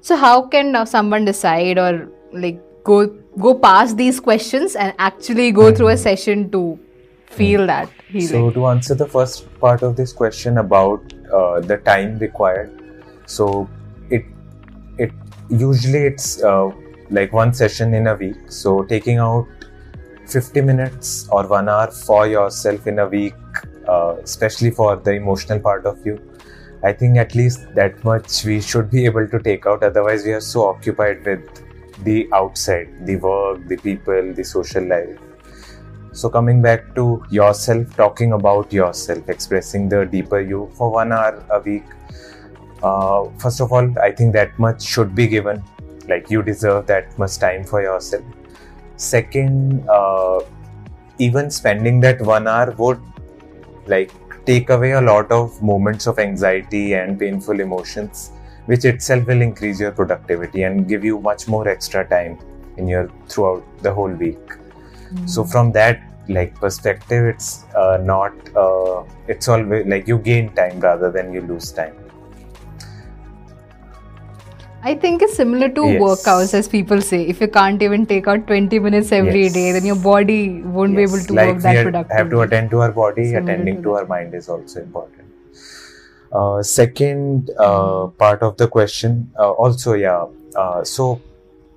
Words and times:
So 0.00 0.16
how 0.16 0.42
can 0.42 0.72
now 0.72 0.84
someone 0.84 1.24
decide 1.24 1.78
or 1.78 2.08
like 2.32 2.60
go 2.84 3.06
go 3.38 3.54
past 3.54 3.96
these 3.96 4.20
questions 4.20 4.76
and 4.76 4.94
actually 4.98 5.52
go 5.52 5.70
through 5.72 5.88
a 5.88 5.94
Mm-hmm. 5.94 6.02
session 6.02 6.50
to 6.52 6.78
feel 7.26 7.66
that 7.66 7.90
healing? 8.08 8.28
So 8.28 8.50
to 8.50 8.66
answer 8.66 8.94
the 8.94 9.06
first 9.06 9.48
part 9.60 9.82
of 9.82 9.96
this 9.96 10.12
question 10.12 10.58
about 10.58 11.12
uh, 11.32 11.60
the 11.60 11.78
time 11.78 12.18
required, 12.18 12.70
so 13.26 13.68
it 14.10 14.24
it 14.98 15.12
usually 15.48 16.04
it's 16.12 16.42
uh, 16.42 16.70
like 17.10 17.32
one 17.32 17.52
session 17.54 17.94
in 17.94 18.06
a 18.06 18.14
week. 18.14 18.36
So 18.48 18.82
taking 18.84 19.18
out 19.18 19.46
50 20.26 20.60
minutes 20.62 21.28
or 21.30 21.46
one 21.46 21.68
hour 21.68 21.90
for 21.90 22.26
yourself 22.26 22.86
in 22.86 22.98
a 23.00 23.06
week, 23.08 23.34
uh, 23.88 24.16
especially 24.22 24.70
for 24.70 24.96
the 24.96 25.12
emotional 25.12 25.60
part 25.60 25.86
of 25.86 26.04
you. 26.06 26.18
I 26.82 26.92
think 26.92 27.18
at 27.18 27.34
least 27.34 27.74
that 27.74 28.02
much 28.04 28.44
we 28.44 28.60
should 28.60 28.90
be 28.90 29.04
able 29.04 29.28
to 29.28 29.38
take 29.38 29.66
out. 29.66 29.82
Otherwise, 29.82 30.24
we 30.24 30.32
are 30.32 30.40
so 30.40 30.68
occupied 30.68 31.24
with 31.26 32.04
the 32.04 32.28
outside, 32.32 32.88
the 33.06 33.16
work, 33.16 33.68
the 33.68 33.76
people, 33.76 34.32
the 34.32 34.42
social 34.42 34.84
life. 34.84 35.18
So, 36.12 36.30
coming 36.30 36.62
back 36.62 36.94
to 36.94 37.22
yourself, 37.30 37.94
talking 37.96 38.32
about 38.32 38.72
yourself, 38.72 39.28
expressing 39.28 39.88
the 39.88 40.04
deeper 40.06 40.40
you 40.40 40.70
for 40.74 40.90
one 40.90 41.12
hour 41.12 41.44
a 41.50 41.60
week. 41.60 41.84
Uh, 42.82 43.28
first 43.38 43.60
of 43.60 43.72
all, 43.72 43.98
I 43.98 44.10
think 44.10 44.32
that 44.32 44.58
much 44.58 44.82
should 44.82 45.14
be 45.14 45.28
given. 45.28 45.62
Like, 46.08 46.30
you 46.30 46.42
deserve 46.42 46.86
that 46.86 47.16
much 47.18 47.38
time 47.38 47.64
for 47.64 47.82
yourself. 47.82 48.24
Second, 48.96 49.86
uh, 49.88 50.40
even 51.18 51.50
spending 51.50 52.00
that 52.00 52.20
one 52.22 52.48
hour 52.48 52.72
would 52.78 53.00
like 53.86 54.10
take 54.50 54.70
away 54.76 54.92
a 54.92 55.00
lot 55.00 55.30
of 55.30 55.62
moments 55.62 56.06
of 56.06 56.18
anxiety 56.18 56.94
and 56.94 57.18
painful 57.18 57.60
emotions, 57.60 58.32
which 58.66 58.84
itself 58.84 59.26
will 59.26 59.42
increase 59.42 59.78
your 59.80 59.92
productivity 59.92 60.62
and 60.64 60.88
give 60.88 61.04
you 61.04 61.20
much 61.20 61.46
more 61.46 61.66
extra 61.68 62.06
time 62.08 62.38
in 62.76 62.88
your 62.88 63.08
throughout 63.28 63.64
the 63.82 63.92
whole 63.92 64.10
week. 64.10 64.56
So 65.26 65.44
from 65.44 65.72
that 65.72 66.00
like 66.28 66.54
perspective 66.54 67.24
it's 67.26 67.64
uh, 67.74 67.98
not 68.02 68.32
uh, 68.56 69.02
it's 69.26 69.48
always 69.48 69.86
like 69.86 70.06
you 70.06 70.18
gain 70.18 70.52
time 70.54 70.78
rather 70.80 71.10
than 71.10 71.32
you 71.32 71.40
lose 71.40 71.72
time 71.72 71.96
I 74.82 74.94
think 74.94 75.22
it's 75.22 75.36
similar 75.36 75.68
to 75.70 75.82
Yes. 75.82 76.00
workouts, 76.02 76.54
as 76.54 76.68
people 76.68 77.00
say. 77.02 77.22
If 77.26 77.40
you 77.40 77.48
can't 77.48 77.82
even 77.82 78.06
take 78.06 78.26
out 78.28 78.46
20 78.46 78.78
minutes 78.78 79.12
every 79.12 79.44
Yes. 79.44 79.54
day, 79.58 79.72
then 79.72 79.84
your 79.84 79.96
body 79.96 80.62
won't 80.62 80.96
be 80.96 81.02
able 81.02 81.24
to 81.24 81.34
like 81.34 81.46
work 81.46 81.62
that 81.62 81.76
productively. 81.82 82.16
have 82.16 82.30
to 82.30 82.40
attend 82.42 82.70
to 82.70 82.80
our 82.80 82.92
body 82.92 83.24
Similar 83.30 83.42
attending 83.42 83.76
to 83.76 83.82
to 83.82 83.94
our 83.94 84.06
mind 84.06 84.34
is 84.34 84.48
also 84.48 84.80
important 84.82 85.28
uh, 86.32 86.62
second 86.62 87.50
uh, 87.58 88.06
part 88.18 88.42
of 88.42 88.56
the 88.56 88.68
question 88.68 89.30
uh, 89.38 89.50
also 89.50 89.94
yeah 89.94 90.26
uh, 90.56 90.84
so 90.84 91.22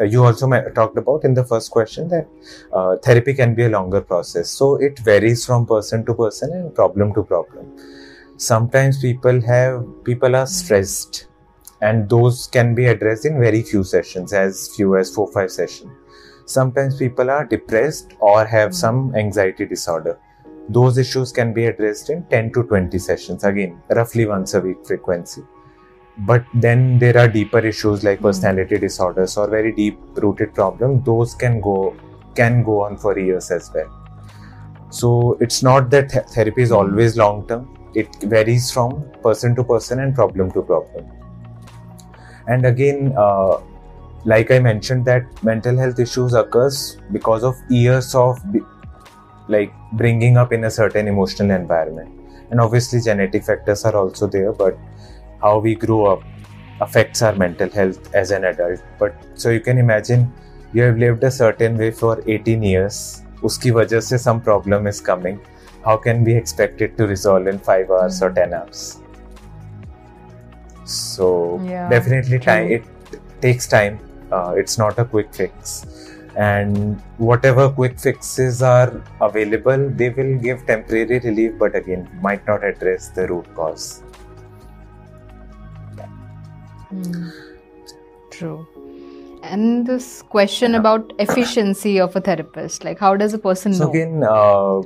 uh, 0.00 0.04
you 0.04 0.24
also 0.24 0.46
ma- 0.46 0.68
talked 0.74 0.98
about 0.98 1.24
in 1.24 1.34
the 1.34 1.44
first 1.44 1.70
question 1.70 2.08
that 2.08 2.28
uh, 2.72 2.96
therapy 2.96 3.34
can 3.34 3.54
be 3.54 3.64
a 3.64 3.68
longer 3.68 4.00
process 4.00 4.50
so 4.50 4.76
it 4.76 4.98
varies 5.00 5.44
from 5.46 5.66
person 5.66 6.04
to 6.04 6.14
person 6.14 6.52
and 6.52 6.74
problem 6.74 7.14
to 7.14 7.22
problem 7.22 7.66
sometimes 8.36 8.98
people 9.00 9.40
have 9.42 9.84
people 10.04 10.34
are 10.36 10.46
stressed 10.46 11.26
and 11.82 12.08
those 12.08 12.46
can 12.46 12.74
be 12.74 12.86
addressed 12.86 13.24
in 13.24 13.40
very 13.40 13.62
few 13.62 13.82
sessions 13.82 14.32
as 14.32 14.74
few 14.74 14.96
as 14.96 15.14
4 15.14 15.30
5 15.32 15.50
sessions. 15.50 15.90
Sometimes 16.44 16.96
people 16.96 17.30
are 17.30 17.44
depressed 17.44 18.14
or 18.20 18.44
have 18.44 18.70
hmm. 18.70 18.80
some 18.84 19.14
anxiety 19.14 19.66
disorder. 19.66 20.18
Those 20.68 20.98
issues 20.98 21.32
can 21.32 21.52
be 21.52 21.66
addressed 21.66 22.10
in 22.10 22.24
10 22.24 22.52
to 22.52 22.62
20 22.64 22.98
sessions 22.98 23.44
again 23.44 23.80
roughly 23.90 24.26
once 24.26 24.54
a 24.54 24.60
week 24.60 24.84
frequency. 24.86 25.42
But 26.18 26.44
then 26.52 26.98
there 26.98 27.16
are 27.16 27.28
deeper 27.28 27.60
issues 27.60 28.04
like 28.04 28.18
hmm. 28.18 28.26
personality 28.26 28.78
disorders 28.78 29.36
or 29.36 29.48
very 29.48 29.72
deep 29.72 29.98
rooted 30.16 30.54
problems 30.54 31.04
those 31.04 31.34
can 31.34 31.60
go 31.60 31.96
can 32.34 32.62
go 32.62 32.82
on 32.82 32.96
for 32.96 33.18
years 33.18 33.50
as 33.50 33.70
well. 33.74 33.96
So 34.90 35.38
it's 35.40 35.62
not 35.62 35.88
that 35.90 36.10
th- 36.10 36.26
therapy 36.26 36.62
is 36.62 36.70
hmm. 36.70 36.82
always 36.82 37.16
long 37.16 37.46
term. 37.46 37.76
It 37.94 38.22
varies 38.22 38.70
from 38.70 39.04
person 39.22 39.56
to 39.56 39.64
person 39.64 40.00
and 40.00 40.14
problem 40.14 40.52
to 40.52 40.62
problem 40.62 41.19
and 42.52 42.66
again 42.66 43.12
uh, 43.24 43.58
like 44.32 44.50
i 44.50 44.58
mentioned 44.58 45.04
that 45.04 45.24
mental 45.50 45.76
health 45.82 45.98
issues 46.06 46.34
occurs 46.42 46.98
because 47.18 47.44
of 47.50 47.56
years 47.68 48.14
of 48.14 48.38
like 49.50 49.72
bringing 49.92 50.36
up 50.36 50.52
in 50.52 50.64
a 50.64 50.70
certain 50.70 51.08
emotional 51.08 51.50
environment. 51.50 52.08
And 52.50 52.60
obviously 52.60 53.00
genetic 53.00 53.44
factors 53.44 53.84
are 53.84 53.96
also 53.96 54.26
there 54.26 54.52
but 54.52 54.78
how 55.40 55.58
we 55.58 55.74
grow 55.74 56.06
up 56.06 56.22
affects 56.80 57.22
our 57.22 57.34
mental 57.34 57.68
health 57.68 58.14
as 58.14 58.30
an 58.30 58.44
adult. 58.44 58.80
But 58.98 59.14
so 59.34 59.50
you 59.50 59.60
can 59.60 59.78
imagine 59.78 60.32
you 60.72 60.82
have 60.82 60.98
lived 60.98 61.24
a 61.24 61.30
certain 61.30 61.76
way 61.76 61.90
for 61.90 62.22
18 62.26 62.62
years. 62.62 63.22
Uski 63.42 63.72
wajah 63.72 64.02
se 64.02 64.18
some 64.18 64.40
problem 64.40 64.86
is 64.86 65.00
coming. 65.00 65.40
How 65.84 65.96
can 65.96 66.24
we 66.24 66.34
expect 66.34 66.80
it 66.80 66.96
to 66.98 67.06
resolve 67.06 67.46
in 67.46 67.58
5 67.58 67.90
hours 67.90 68.22
or 68.22 68.30
10 68.30 68.54
hours 68.54 68.99
so 70.92 71.60
Yeah, 71.64 71.88
definitely 71.88 72.38
time 72.38 72.68
true. 72.68 72.76
it 72.76 72.84
takes 73.40 73.66
time 73.66 73.98
uh, 74.32 74.54
it's 74.56 74.78
not 74.78 74.98
a 74.98 75.04
quick 75.04 75.32
fix 75.34 75.86
and 76.36 77.00
whatever 77.18 77.68
quick 77.68 77.98
fixes 77.98 78.62
are 78.62 79.02
available 79.20 79.88
they 79.90 80.10
will 80.10 80.36
give 80.38 80.64
temporary 80.66 81.18
relief 81.20 81.52
but 81.58 81.74
again 81.74 82.08
might 82.22 82.46
not 82.46 82.64
address 82.64 83.08
the 83.08 83.26
root 83.26 83.46
cause 83.54 84.02
Mm. 86.92 87.32
True. 88.30 88.66
And 89.42 89.86
this 89.86 90.22
question 90.22 90.72
Yeah. 90.72 90.80
about 90.80 91.12
efficiency 91.18 92.00
of 92.00 92.16
a 92.16 92.20
therapist, 92.20 92.84
like 92.84 92.98
how 92.98 93.16
does 93.16 93.32
a 93.34 93.38
person 93.38 93.72
so 93.72 93.84
know? 93.84 93.90
again 93.90 94.24
uh, 94.24 94.80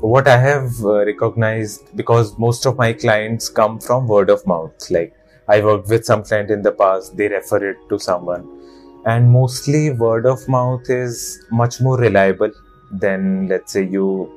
what 0.00 0.28
i 0.28 0.36
have 0.38 0.70
uh, 0.84 1.04
recognized 1.04 1.82
because 1.96 2.38
most 2.38 2.66
of 2.66 2.76
my 2.76 2.92
clients 2.92 3.48
come 3.48 3.78
from 3.80 4.06
word 4.06 4.30
of 4.30 4.46
mouth 4.46 4.90
like 4.96 5.12
i 5.48 5.60
worked 5.60 5.88
with 5.88 6.04
some 6.04 6.22
client 6.22 6.50
in 6.50 6.62
the 6.62 6.72
past. 6.72 7.16
They 7.16 7.28
refer 7.28 7.70
it 7.70 7.78
to 7.88 7.98
someone. 7.98 8.46
And 9.06 9.30
mostly 9.30 9.90
word 9.90 10.26
of 10.26 10.46
mouth 10.48 10.90
is 10.90 11.42
much 11.50 11.80
more 11.80 11.96
reliable 11.96 12.50
than 12.90 13.48
let's 13.48 13.72
say 13.72 13.84
you 13.84 14.32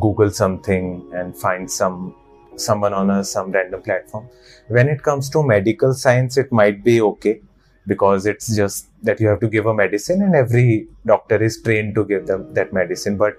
google 0.00 0.30
something 0.30 1.08
and 1.12 1.36
find 1.36 1.70
some 1.70 2.14
someone 2.56 2.94
on 2.94 3.10
a 3.10 3.22
some 3.24 3.50
random 3.50 3.82
platform. 3.82 4.28
When 4.68 4.88
it 4.88 5.02
comes 5.02 5.28
to 5.30 5.42
medical 5.42 5.92
science 5.94 6.38
it 6.38 6.50
might 6.50 6.82
be 6.82 7.00
okay 7.00 7.40
because 7.86 8.26
it's 8.26 8.54
just 8.56 8.88
that 9.02 9.20
you 9.20 9.28
have 9.28 9.40
to 9.40 9.48
give 9.48 9.66
a 9.66 9.74
medicine 9.74 10.22
and 10.22 10.34
every 10.34 10.88
doctor 11.04 11.42
is 11.42 11.60
trained 11.62 11.94
to 11.96 12.04
give 12.04 12.26
them 12.26 12.52
that 12.54 12.72
medicine. 12.72 13.16
But 13.16 13.34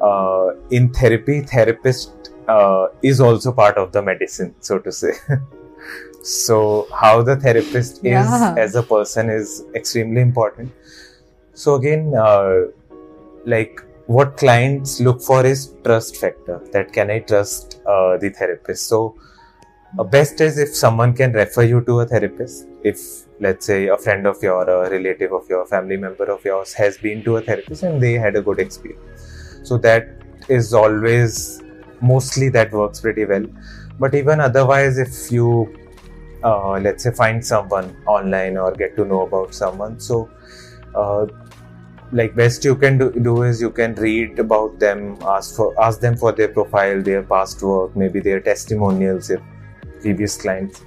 uh, 0.00 0.52
in 0.70 0.92
therapy 0.92 1.42
therapist 1.42 2.30
uh, 2.48 2.88
is 3.02 3.20
also 3.20 3.52
part 3.52 3.76
of 3.76 3.92
the 3.92 4.02
medicine 4.02 4.54
so 4.60 4.78
to 4.78 4.92
say 4.92 5.12
so 6.26 6.88
how 6.92 7.22
the 7.22 7.36
therapist 7.36 7.98
is 7.98 8.02
Yeah. 8.04 8.54
as 8.58 8.74
a 8.74 8.82
person 8.82 9.30
is 9.30 9.64
extremely 9.74 10.20
important. 10.20 10.72
So 11.54 11.74
again 11.76 12.12
uh, 12.14 12.62
like 13.44 13.80
what 14.06 14.36
clients 14.36 15.00
look 15.00 15.20
for 15.22 15.44
is 15.44 15.74
trust 15.84 16.16
factor 16.16 16.60
that 16.72 16.92
can 16.92 17.10
i 17.10 17.18
trust 17.20 17.80
uh, 17.86 18.16
the 18.18 18.30
therapist. 18.30 18.86
So 18.88 19.16
uh, 19.98 20.04
best 20.04 20.40
is 20.40 20.58
if 20.58 20.74
someone 20.74 21.14
can 21.14 21.32
refer 21.32 21.62
you 21.62 21.80
to 21.82 22.00
a 22.00 22.06
therapist. 22.06 22.66
If 22.82 22.98
let's 23.40 23.66
say 23.66 23.88
a 23.88 23.96
friend 23.96 24.26
of 24.26 24.42
your 24.42 24.62
a 24.68 24.90
relative 24.90 25.32
of 25.32 25.48
your 25.48 25.64
family 25.66 25.96
member 25.96 26.24
of 26.24 26.44
yours 26.44 26.72
has 26.74 26.98
been 26.98 27.22
to 27.24 27.36
a 27.36 27.40
therapist 27.40 27.82
and 27.82 28.02
they 28.02 28.14
had 28.14 28.36
a 28.36 28.42
good 28.42 28.58
experience. 28.58 29.60
So 29.62 29.78
that 29.78 30.08
is 30.48 30.74
always 30.74 31.62
mostly 32.00 32.48
that 32.50 32.72
works 32.72 33.00
pretty 33.00 33.24
well. 33.24 33.46
But 33.98 34.14
even 34.14 34.40
otherwise 34.40 34.98
if 34.98 35.32
you 35.32 35.74
uh, 36.46 36.78
let's 36.86 37.02
say 37.04 37.10
find 37.10 37.44
someone 37.44 37.90
online 38.06 38.56
or 38.56 38.72
get 38.72 38.96
to 38.96 39.04
know 39.04 39.22
about 39.22 39.54
someone. 39.54 39.98
So 39.98 40.30
uh, 40.94 41.26
like 42.12 42.36
best 42.36 42.64
you 42.64 42.76
can 42.76 42.98
do, 42.98 43.10
do 43.10 43.42
is 43.42 43.60
you 43.60 43.70
can 43.70 43.94
read 43.96 44.38
about 44.38 44.78
them 44.78 45.18
ask 45.26 45.56
for 45.56 45.68
ask 45.86 46.00
them 46.00 46.16
for 46.16 46.32
their 46.32 46.48
profile 46.48 47.02
their 47.02 47.22
past 47.22 47.62
work 47.62 47.96
maybe 47.96 48.20
their 48.20 48.40
testimonials 48.40 49.30
if 49.30 49.40
previous 50.02 50.36
clients. 50.40 50.82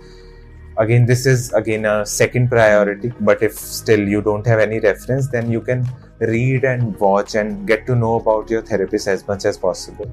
Again 0.78 1.06
this 1.06 1.26
is 1.26 1.52
again 1.54 1.86
a 1.86 2.06
second 2.06 2.50
priority 2.50 3.12
but 3.20 3.44
if 3.44 3.54
still 3.54 4.08
you 4.08 4.22
don't 4.22 4.48
have 4.48 4.60
any 4.60 4.80
reference 4.80 5.28
then 5.28 5.52
you 5.52 5.62
can 5.62 5.86
read 6.20 6.64
and 6.64 6.98
watch 7.00 7.36
and 7.36 7.68
get 7.68 7.86
to 7.88 7.96
know 7.96 8.16
about 8.20 8.50
your 8.50 8.62
therapist 8.62 9.08
as 9.08 9.28
much 9.28 9.44
as 9.44 9.58
possible. 9.58 10.10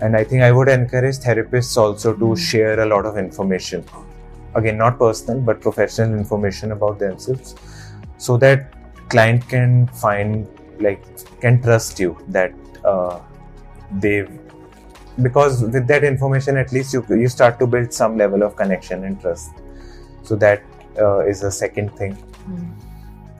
And 0.00 0.16
i 0.16 0.24
think 0.24 0.42
i 0.42 0.50
would 0.50 0.68
encourage 0.68 1.18
therapists 1.24 1.76
also 1.82 2.12
to 2.22 2.34
share 2.44 2.80
a 2.80 2.86
lot 2.92 3.06
of 3.06 3.16
information 3.16 3.84
again 4.54 4.78
not 4.78 4.98
personal 4.98 5.40
but 5.40 5.60
professional 5.60 6.18
information 6.18 6.72
about 6.72 6.98
themselves 6.98 7.54
so 8.18 8.36
that 8.36 8.72
client 9.08 9.46
can 9.48 9.86
find 9.88 10.46
like 10.80 11.04
can 11.40 11.60
trust 11.62 12.00
you 12.00 12.16
that 12.28 12.52
uh, 12.84 13.20
they 14.00 14.26
because 15.20 15.62
with 15.62 15.86
that 15.86 16.04
information 16.04 16.56
at 16.56 16.72
least 16.72 16.92
you 16.94 17.04
you 17.10 17.28
start 17.28 17.58
to 17.58 17.66
build 17.66 17.92
some 17.92 18.16
level 18.16 18.42
of 18.42 18.56
connection 18.56 19.04
and 19.04 19.20
trust 19.20 19.50
so 20.22 20.36
that 20.36 20.62
uh, 21.00 21.20
is 21.20 21.42
a 21.42 21.50
second 21.50 21.90
thing. 21.96 22.16
Mm. 22.48 22.72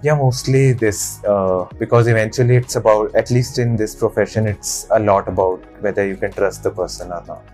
Yeah, 0.02 0.16
mostly 0.16 0.72
this 0.72 1.24
uh, 1.24 1.68
because 1.78 2.08
eventually 2.08 2.56
it's 2.56 2.76
about 2.76 3.14
at 3.14 3.30
least 3.30 3.58
in 3.58 3.76
this 3.76 3.94
profession 3.94 4.46
it's 4.46 4.88
a 4.90 4.98
lot 4.98 5.28
about 5.28 5.64
whether 5.80 6.04
you 6.04 6.16
can 6.16 6.32
trust 6.32 6.64
the 6.64 6.70
person 6.70 7.12
or 7.12 7.24
not. 7.26 7.44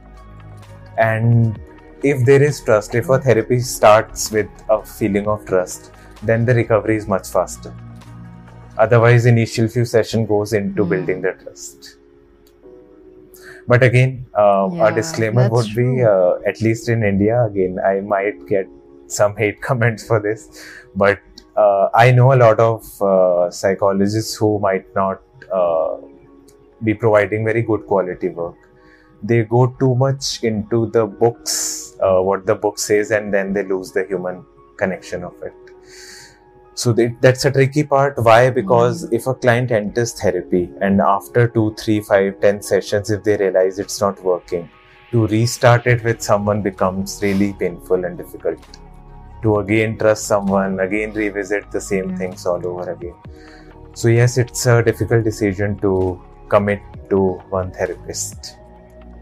And 0.97 1.61
if 2.03 2.25
there 2.25 2.43
is 2.43 2.61
trust, 2.61 2.95
if 2.95 3.09
a 3.09 3.19
therapy 3.19 3.61
starts 3.61 4.31
with 4.31 4.49
a 4.71 4.85
feeling 4.85 5.27
of 5.29 5.45
trust, 5.47 5.93
then 6.23 6.45
the 6.45 6.55
recovery 6.55 6.97
is 6.97 7.07
much 7.07 7.29
faster. 7.29 7.75
Otherwise, 8.77 9.27
initial 9.27 9.69
few 9.69 9.85
session 9.85 10.27
goes 10.27 10.53
into 10.53 10.85
Mm. 10.85 10.89
building 10.91 11.23
the 11.23 11.33
trust. 11.33 11.97
But 13.67 13.83
again, 13.83 14.27
uh, 14.35 14.69
Yeah, 14.73 14.89
a 14.89 14.95
disclaimer 14.95 15.49
would 15.51 15.75
be 15.75 16.03
uh, 16.03 16.35
at 16.47 16.61
least 16.63 16.89
in 16.89 17.03
India. 17.03 17.45
Again, 17.45 17.79
I 17.85 18.01
might 18.01 18.47
get 18.47 18.67
some 19.07 19.37
hate 19.37 19.61
comments 19.69 20.07
for 20.07 20.21
this, 20.21 20.49
but 20.95 21.19
uh, 21.57 21.89
I 21.95 22.11
know 22.13 22.33
a 22.33 22.39
lot 22.45 22.61
of 22.61 23.03
uh, 23.03 23.51
psychologists 23.51 24.35
who 24.37 24.59
might 24.61 24.87
not 24.95 25.21
uh, 25.53 25.97
be 26.85 26.95
providing 26.95 27.45
very 27.45 27.63
good 27.63 27.87
quality 27.87 28.29
work. 28.29 28.55
They 29.23 29.43
go 29.45 29.67
too 29.81 29.95
much 29.97 30.45
into 30.45 30.87
the 30.91 31.05
books, 31.07 31.55
uh, 32.01 32.21
what 32.21 32.47
the 32.47 32.55
book 32.55 32.79
says, 32.79 33.11
and 33.11 33.33
then 33.33 33.53
they 33.53 33.65
lose 33.65 33.93
the 33.93 34.05
human 34.05 34.45
connection 34.77 35.25
of 35.25 35.35
it. 35.43 35.55
So 36.75 36.93
they, 36.93 37.17
that's 37.21 37.45
a 37.45 37.51
tricky 37.51 37.83
part. 37.83 38.15
Why? 38.23 38.51
Because 38.51 39.13
if 39.13 39.27
a 39.27 39.35
client 39.35 39.73
enters 39.73 40.13
therapy 40.13 40.71
and 40.81 41.01
after 41.01 41.49
two, 41.49 41.75
three, 41.77 42.01
five, 42.01 42.41
ten 42.41 42.63
sessions, 42.63 43.11
if 43.11 43.25
they 43.25 43.37
realize 43.37 43.81
it's 43.81 44.01
not 44.01 44.23
working, 44.23 44.71
to 45.11 45.27
restart 45.27 45.89
it 45.89 46.05
with 46.05 46.23
someone 46.23 46.63
becomes 46.63 47.19
really 47.21 47.53
painful 47.53 48.05
and 48.05 48.17
difficult. 48.17 48.61
To 49.43 49.59
again 49.59 49.99
trust 49.99 50.27
someone, 50.27 50.79
again 50.79 51.13
revisit 51.13 51.71
the 51.73 51.81
same 51.81 52.17
things 52.17 52.47
all 52.47 52.65
over 52.65 52.93
again. 52.93 53.15
So 53.95 54.07
yes, 54.07 54.39
it's 54.39 54.65
a 54.67 54.81
difficult 54.81 55.25
decision 55.25 55.79
to 55.81 56.23
commit 56.49 56.81
to 57.11 57.33
one 57.51 57.73
therapist. 57.73 58.57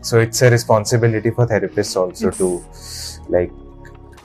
So 0.06 0.18
it's 0.20 0.40
a 0.42 0.50
responsibility 0.50 1.30
for 1.36 1.46
therapists 1.52 1.96
also 2.00 2.28
It's- 2.28 2.38
to 2.38 3.30
like 3.36 3.52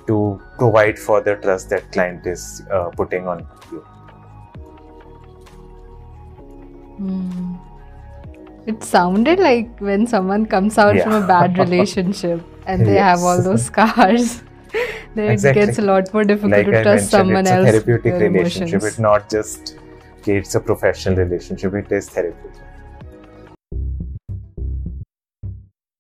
to 0.10 0.18
provide 0.60 1.00
for 1.08 1.22
the 1.28 1.36
trust 1.46 1.70
that 1.72 1.92
client 1.96 2.28
is 2.32 2.44
uh, 2.72 2.90
putting 3.02 3.28
on 3.34 3.40
you. 3.72 3.84
Mm. 7.00 7.60
It 8.68 8.84
sounded 8.84 9.40
like 9.40 9.80
when 9.80 10.06
someone 10.06 10.46
comes 10.46 10.78
out 10.78 10.96
Yeah. 10.96 11.04
from 11.04 11.14
a 11.24 11.28
bad 11.28 11.58
relationship 11.66 12.44
and 12.68 12.86
they 12.86 12.98
have 12.98 13.24
all 13.30 13.42
those 13.42 13.66
scars, 13.66 14.44
then 15.16 15.32
Exactly. 15.32 15.62
it 15.62 15.66
gets 15.66 15.80
a 15.80 15.88
lot 15.92 16.14
more 16.14 16.24
difficult 16.24 16.52
Like 16.58 16.68
to 16.68 16.80
I 16.80 16.84
trust 16.84 17.10
someone 17.10 17.48
it's 17.48 17.50
a 17.50 17.54
else. 17.56 17.66
with 17.66 17.86
therapeutic 17.86 18.22
relationship. 18.22 18.68
emotions. 18.68 18.84
It's 18.92 19.00
not 19.00 19.30
just 19.30 19.78
it's 20.28 20.54
a 20.56 20.60
professional 20.60 21.16
relationship. 21.16 21.74
It 21.74 21.92
is 21.92 22.10
therapeutic. 22.10 22.62